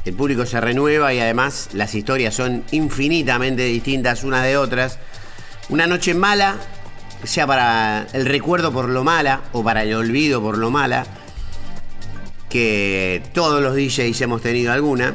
[0.05, 4.99] el público se renueva y además las historias son infinitamente distintas unas de otras.
[5.69, 6.57] Una noche mala,
[7.25, 11.07] sea para el recuerdo por lo mala o para el olvido por lo mala,
[12.49, 15.15] que todos los DJs hemos tenido alguna,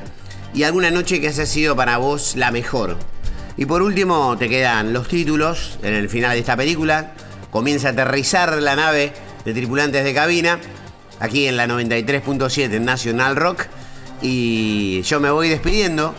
[0.54, 2.98] y alguna noche que haya sido para vos la mejor.
[3.58, 7.14] Y por último te quedan los títulos en el final de esta película.
[7.52, 9.14] Comienza a aterrizar la nave
[9.46, 10.60] de tripulantes de cabina,
[11.20, 13.66] aquí en la 93.7 en National Rock.
[14.22, 16.16] Y yo me voy despidiendo,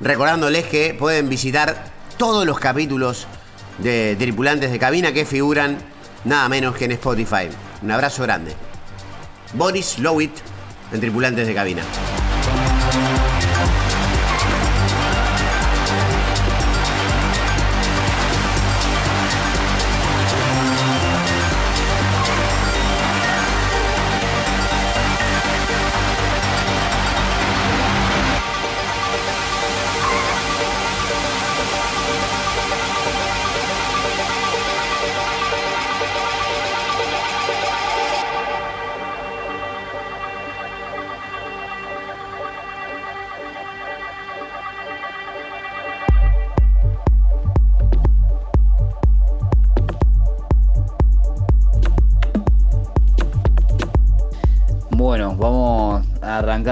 [0.00, 1.84] recordándoles que pueden visitar
[2.16, 3.26] todos los capítulos
[3.78, 5.78] de tripulantes de cabina que figuran
[6.24, 7.48] nada menos que en Spotify.
[7.82, 8.54] Un abrazo grande.
[9.54, 10.32] Boris Lowitt
[10.92, 11.82] en tripulantes de cabina.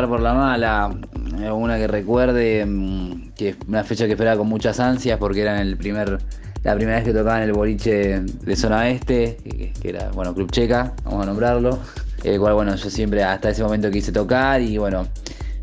[0.06, 0.90] Por la mala.
[1.40, 5.42] Eh, Una que recuerde mm, que es una fecha que esperaba con muchas ansias porque
[5.42, 6.18] era el primer,
[6.62, 9.36] la primera vez que tocaba en el boliche de zona este,
[9.80, 11.78] que, era bueno Club Checa, vamos a nombrarlo.
[12.22, 15.06] El cual bueno, yo siempre hasta ese momento quise tocar y bueno,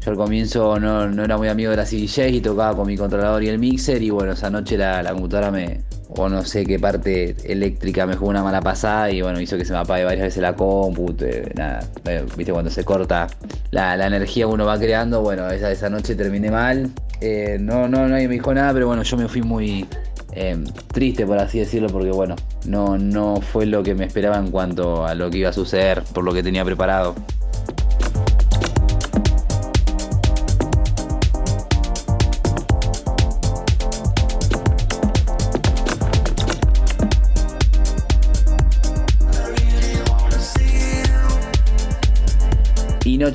[0.04, 2.98] yo al comienzo no, no era muy amigo de la CDJ y tocaba con mi
[2.98, 5.82] controlador y el mixer y bueno, esa noche la, la computadora me,
[6.18, 9.66] o no sé qué parte eléctrica me jugó una mala pasada y bueno, hizo que
[9.66, 11.16] se me apague varias veces la compu,
[11.56, 13.28] nada, eh, viste cuando se corta
[13.72, 16.92] la, la energía uno va creando, bueno, esa, esa noche terminé mal,
[17.22, 19.88] Eh, no, no, nadie me dijo nada, pero bueno, yo me fui muy
[20.34, 20.58] eh,
[20.94, 22.36] triste por así decirlo, porque bueno,
[22.66, 26.04] no, no fue lo que me esperaba en cuanto a lo que iba a suceder,
[26.14, 27.16] por lo que tenía preparado.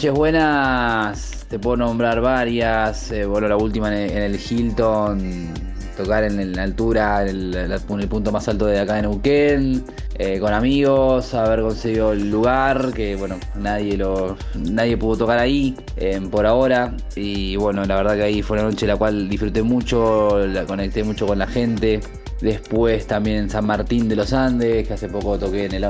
[0.00, 3.12] Noches buenas, te puedo nombrar varias.
[3.12, 5.52] eh, bueno, la última en el, Hilton,
[5.94, 9.84] tocar en, la altura, en el, punto más alto de acá de Neuquén,
[10.18, 15.76] eh, con amigos, haber conseguido el lugar, que bueno, nadie lo nadie pudo tocar ahí
[15.98, 16.94] eh, por ahora.
[17.14, 21.04] Y bueno, la verdad que ahí fue una noche la cual disfruté mucho, la conecté
[21.04, 22.00] mucho con la gente.
[22.40, 25.84] Después también en San Martín de los Andes, que hace poco toqué en el,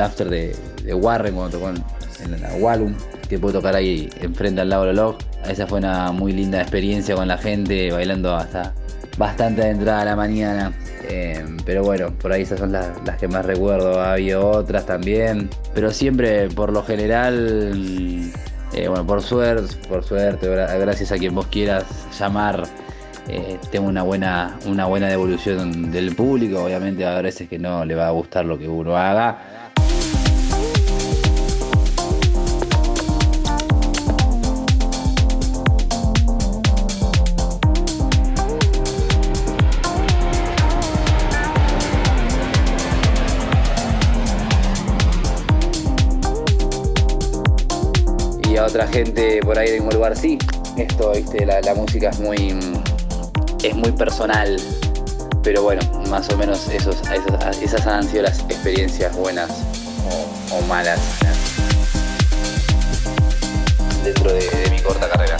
[0.00, 1.84] after de, de Warren, cuando tocó en,
[2.24, 2.94] en la Wallum,
[3.30, 5.16] que puedo tocar ahí enfrente al lado del log.
[5.48, 8.74] Esa fue una muy linda experiencia con la gente, bailando hasta
[9.16, 10.72] bastante de entrada a la mañana.
[11.08, 14.00] Eh, pero bueno, por ahí esas son las, las que más recuerdo.
[14.00, 15.48] Ha habido otras también.
[15.74, 17.72] Pero siempre, por lo general,
[18.74, 21.84] eh, bueno, por suerte, por suerte, gra- gracias a quien vos quieras
[22.18, 22.64] llamar,
[23.28, 26.64] eh, tengo una buena, una buena devolución del público.
[26.64, 29.38] Obviamente a veces que no le va a gustar lo que uno haga.
[48.70, 50.38] Otra gente por ahí del mismo lugar sí.
[50.76, 52.56] Esto, viste, la, música es muy
[53.64, 54.56] es muy personal.
[55.42, 56.96] Pero bueno, más o menos esos,
[57.62, 59.50] esas, han sido las experiencias buenas
[60.52, 61.00] o, malas
[64.04, 65.36] dentro de, de mi corta carrera.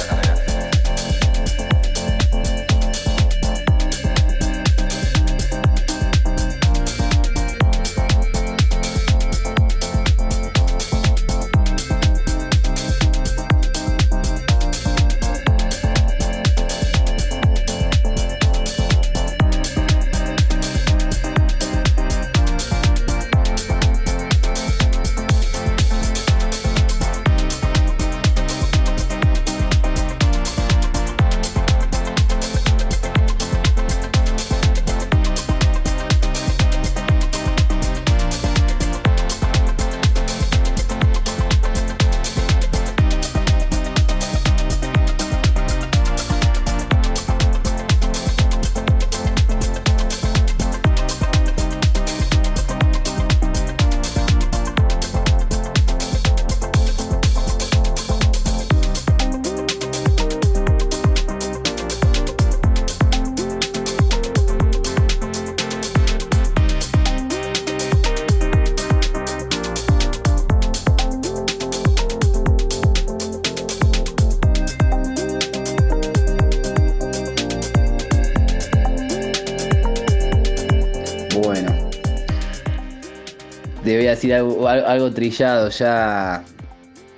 [84.33, 86.43] Algo, al- algo trillado ya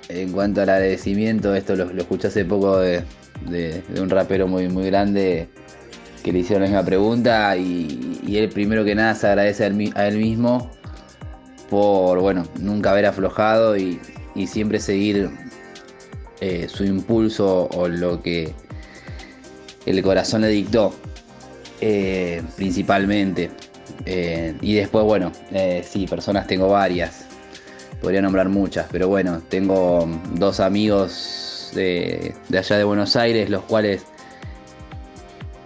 [0.09, 1.53] en cuanto al agradecimiento.
[1.55, 3.03] Esto lo, lo escuché hace poco de,
[3.99, 5.49] un rapero muy, muy grande
[6.23, 10.07] que le hicieron la misma pregunta y, y él primero que nada se agradece a
[10.07, 10.71] él, mismo
[11.69, 13.99] por, bueno, nunca haber aflojado y,
[14.35, 15.29] y siempre seguir
[16.39, 18.53] eh, su impulso o lo que
[19.85, 20.93] el corazón le dictó,
[21.81, 23.49] eh, principalmente.
[24.05, 27.25] Eh, y después, bueno, eh, sí, personas tengo varias,
[28.01, 34.03] podría nombrar muchas, pero bueno, tengo dos amigos de, allá de Buenos Aires, los cuales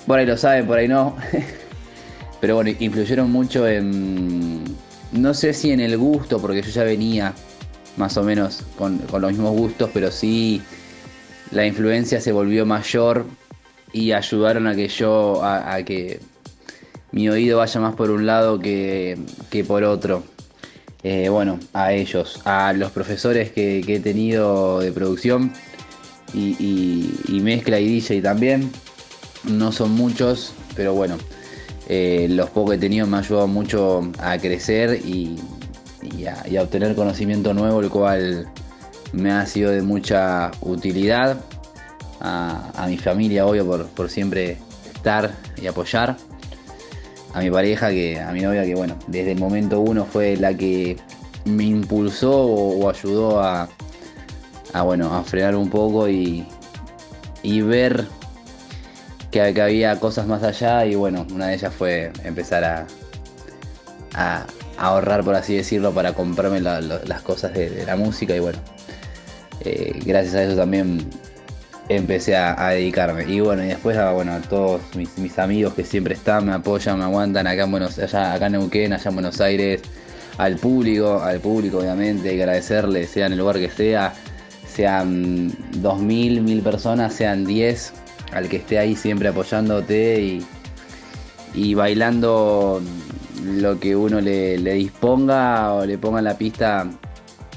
[0.06, 1.16] por ahí lo saben, por ahí no.
[2.40, 4.64] Pero bueno, influyeron mucho en.
[5.12, 7.34] No sé si en el gusto, porque yo ya venía
[7.98, 10.62] más o menos con, los mismos gustos, pero sí
[11.50, 13.26] la influencia se volvió mayor
[13.92, 15.44] y ayudaron a que yo.
[15.44, 16.20] a que
[17.12, 19.18] mi oído vaya más por un lado que,
[19.50, 20.24] que por otro.
[21.04, 25.54] Eh, bueno, a ellos, a los profesores que, he tenido de producción
[26.34, 26.56] y,
[27.30, 28.72] y- mezcla y DJ también.
[29.46, 31.18] No son muchos, pero bueno,
[31.88, 35.38] eh, los pocos que he tenido me han ayudado mucho a crecer y,
[36.26, 38.48] a, obtener conocimiento nuevo, el cual
[39.14, 41.38] me ha sido de mucha utilidad.
[42.20, 44.58] A, mi familia, obvio, por siempre
[44.94, 46.18] estar y apoyar.
[47.34, 50.54] A mi pareja, que, a mi novia, que bueno, desde el momento uno fue la
[50.56, 50.98] que
[51.46, 53.70] me impulsó o, ayudó a,
[54.74, 56.46] a, bueno, a frenar un poco y,
[57.44, 58.06] y ver
[59.32, 62.88] que, que había cosas más allá y bueno, una de ellas fue empezar a,
[64.16, 64.46] a,
[64.78, 68.40] ahorrar, por así decirlo, para comprarme la- la- las cosas de, de la música y
[68.40, 68.60] bueno,
[69.62, 71.08] eh, gracias a eso también
[71.90, 73.26] empecé a, dedicarme.
[73.32, 76.98] Y bueno, y después a, bueno, a todos mis, amigos que siempre están, me apoyan,
[76.98, 79.82] me aguantan acá en Buenos allá, acá en Neuquén, allá en Buenos Aires,
[80.38, 84.14] al público, al público obviamente, hay que agradecerle, sea en el lugar que sea,
[84.68, 87.94] sean 2.000, 1.000 personas, sean 10,
[88.34, 90.46] al que esté ahí siempre apoyándote y,
[91.54, 92.82] y bailando
[93.44, 96.88] lo que uno le, le disponga o le ponga en la pista,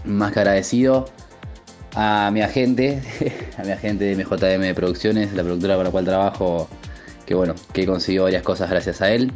[0.05, 1.07] más que agradecido.
[1.95, 3.03] A mi agente,
[3.59, 6.68] a mi agente de MJM Producciones, la productora con la cual trabajo,
[7.26, 9.32] que bueno, que consiguió varias cosas gracias a él.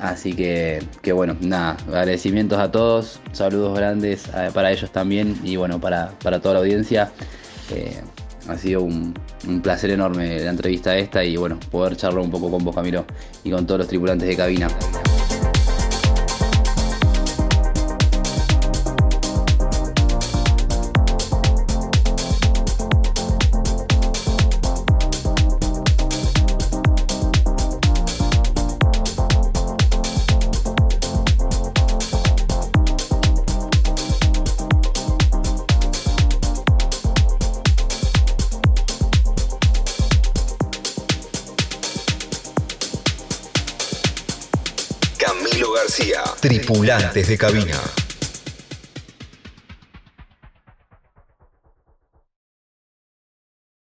[0.00, 5.56] Así que, que bueno, nada, agradecimientos a todos, saludos grandes eh, para ellos también y
[5.56, 7.12] bueno, para, para toda la audiencia.
[7.70, 8.00] Eh,
[8.48, 9.14] ha sido un,
[9.48, 13.04] un placer enorme la entrevista esta y bueno, poder charlar un poco con vos, Camilo,
[13.42, 14.68] y con todos los tripulantes de cabina.
[46.74, 48.03] Tripulantes de cabina.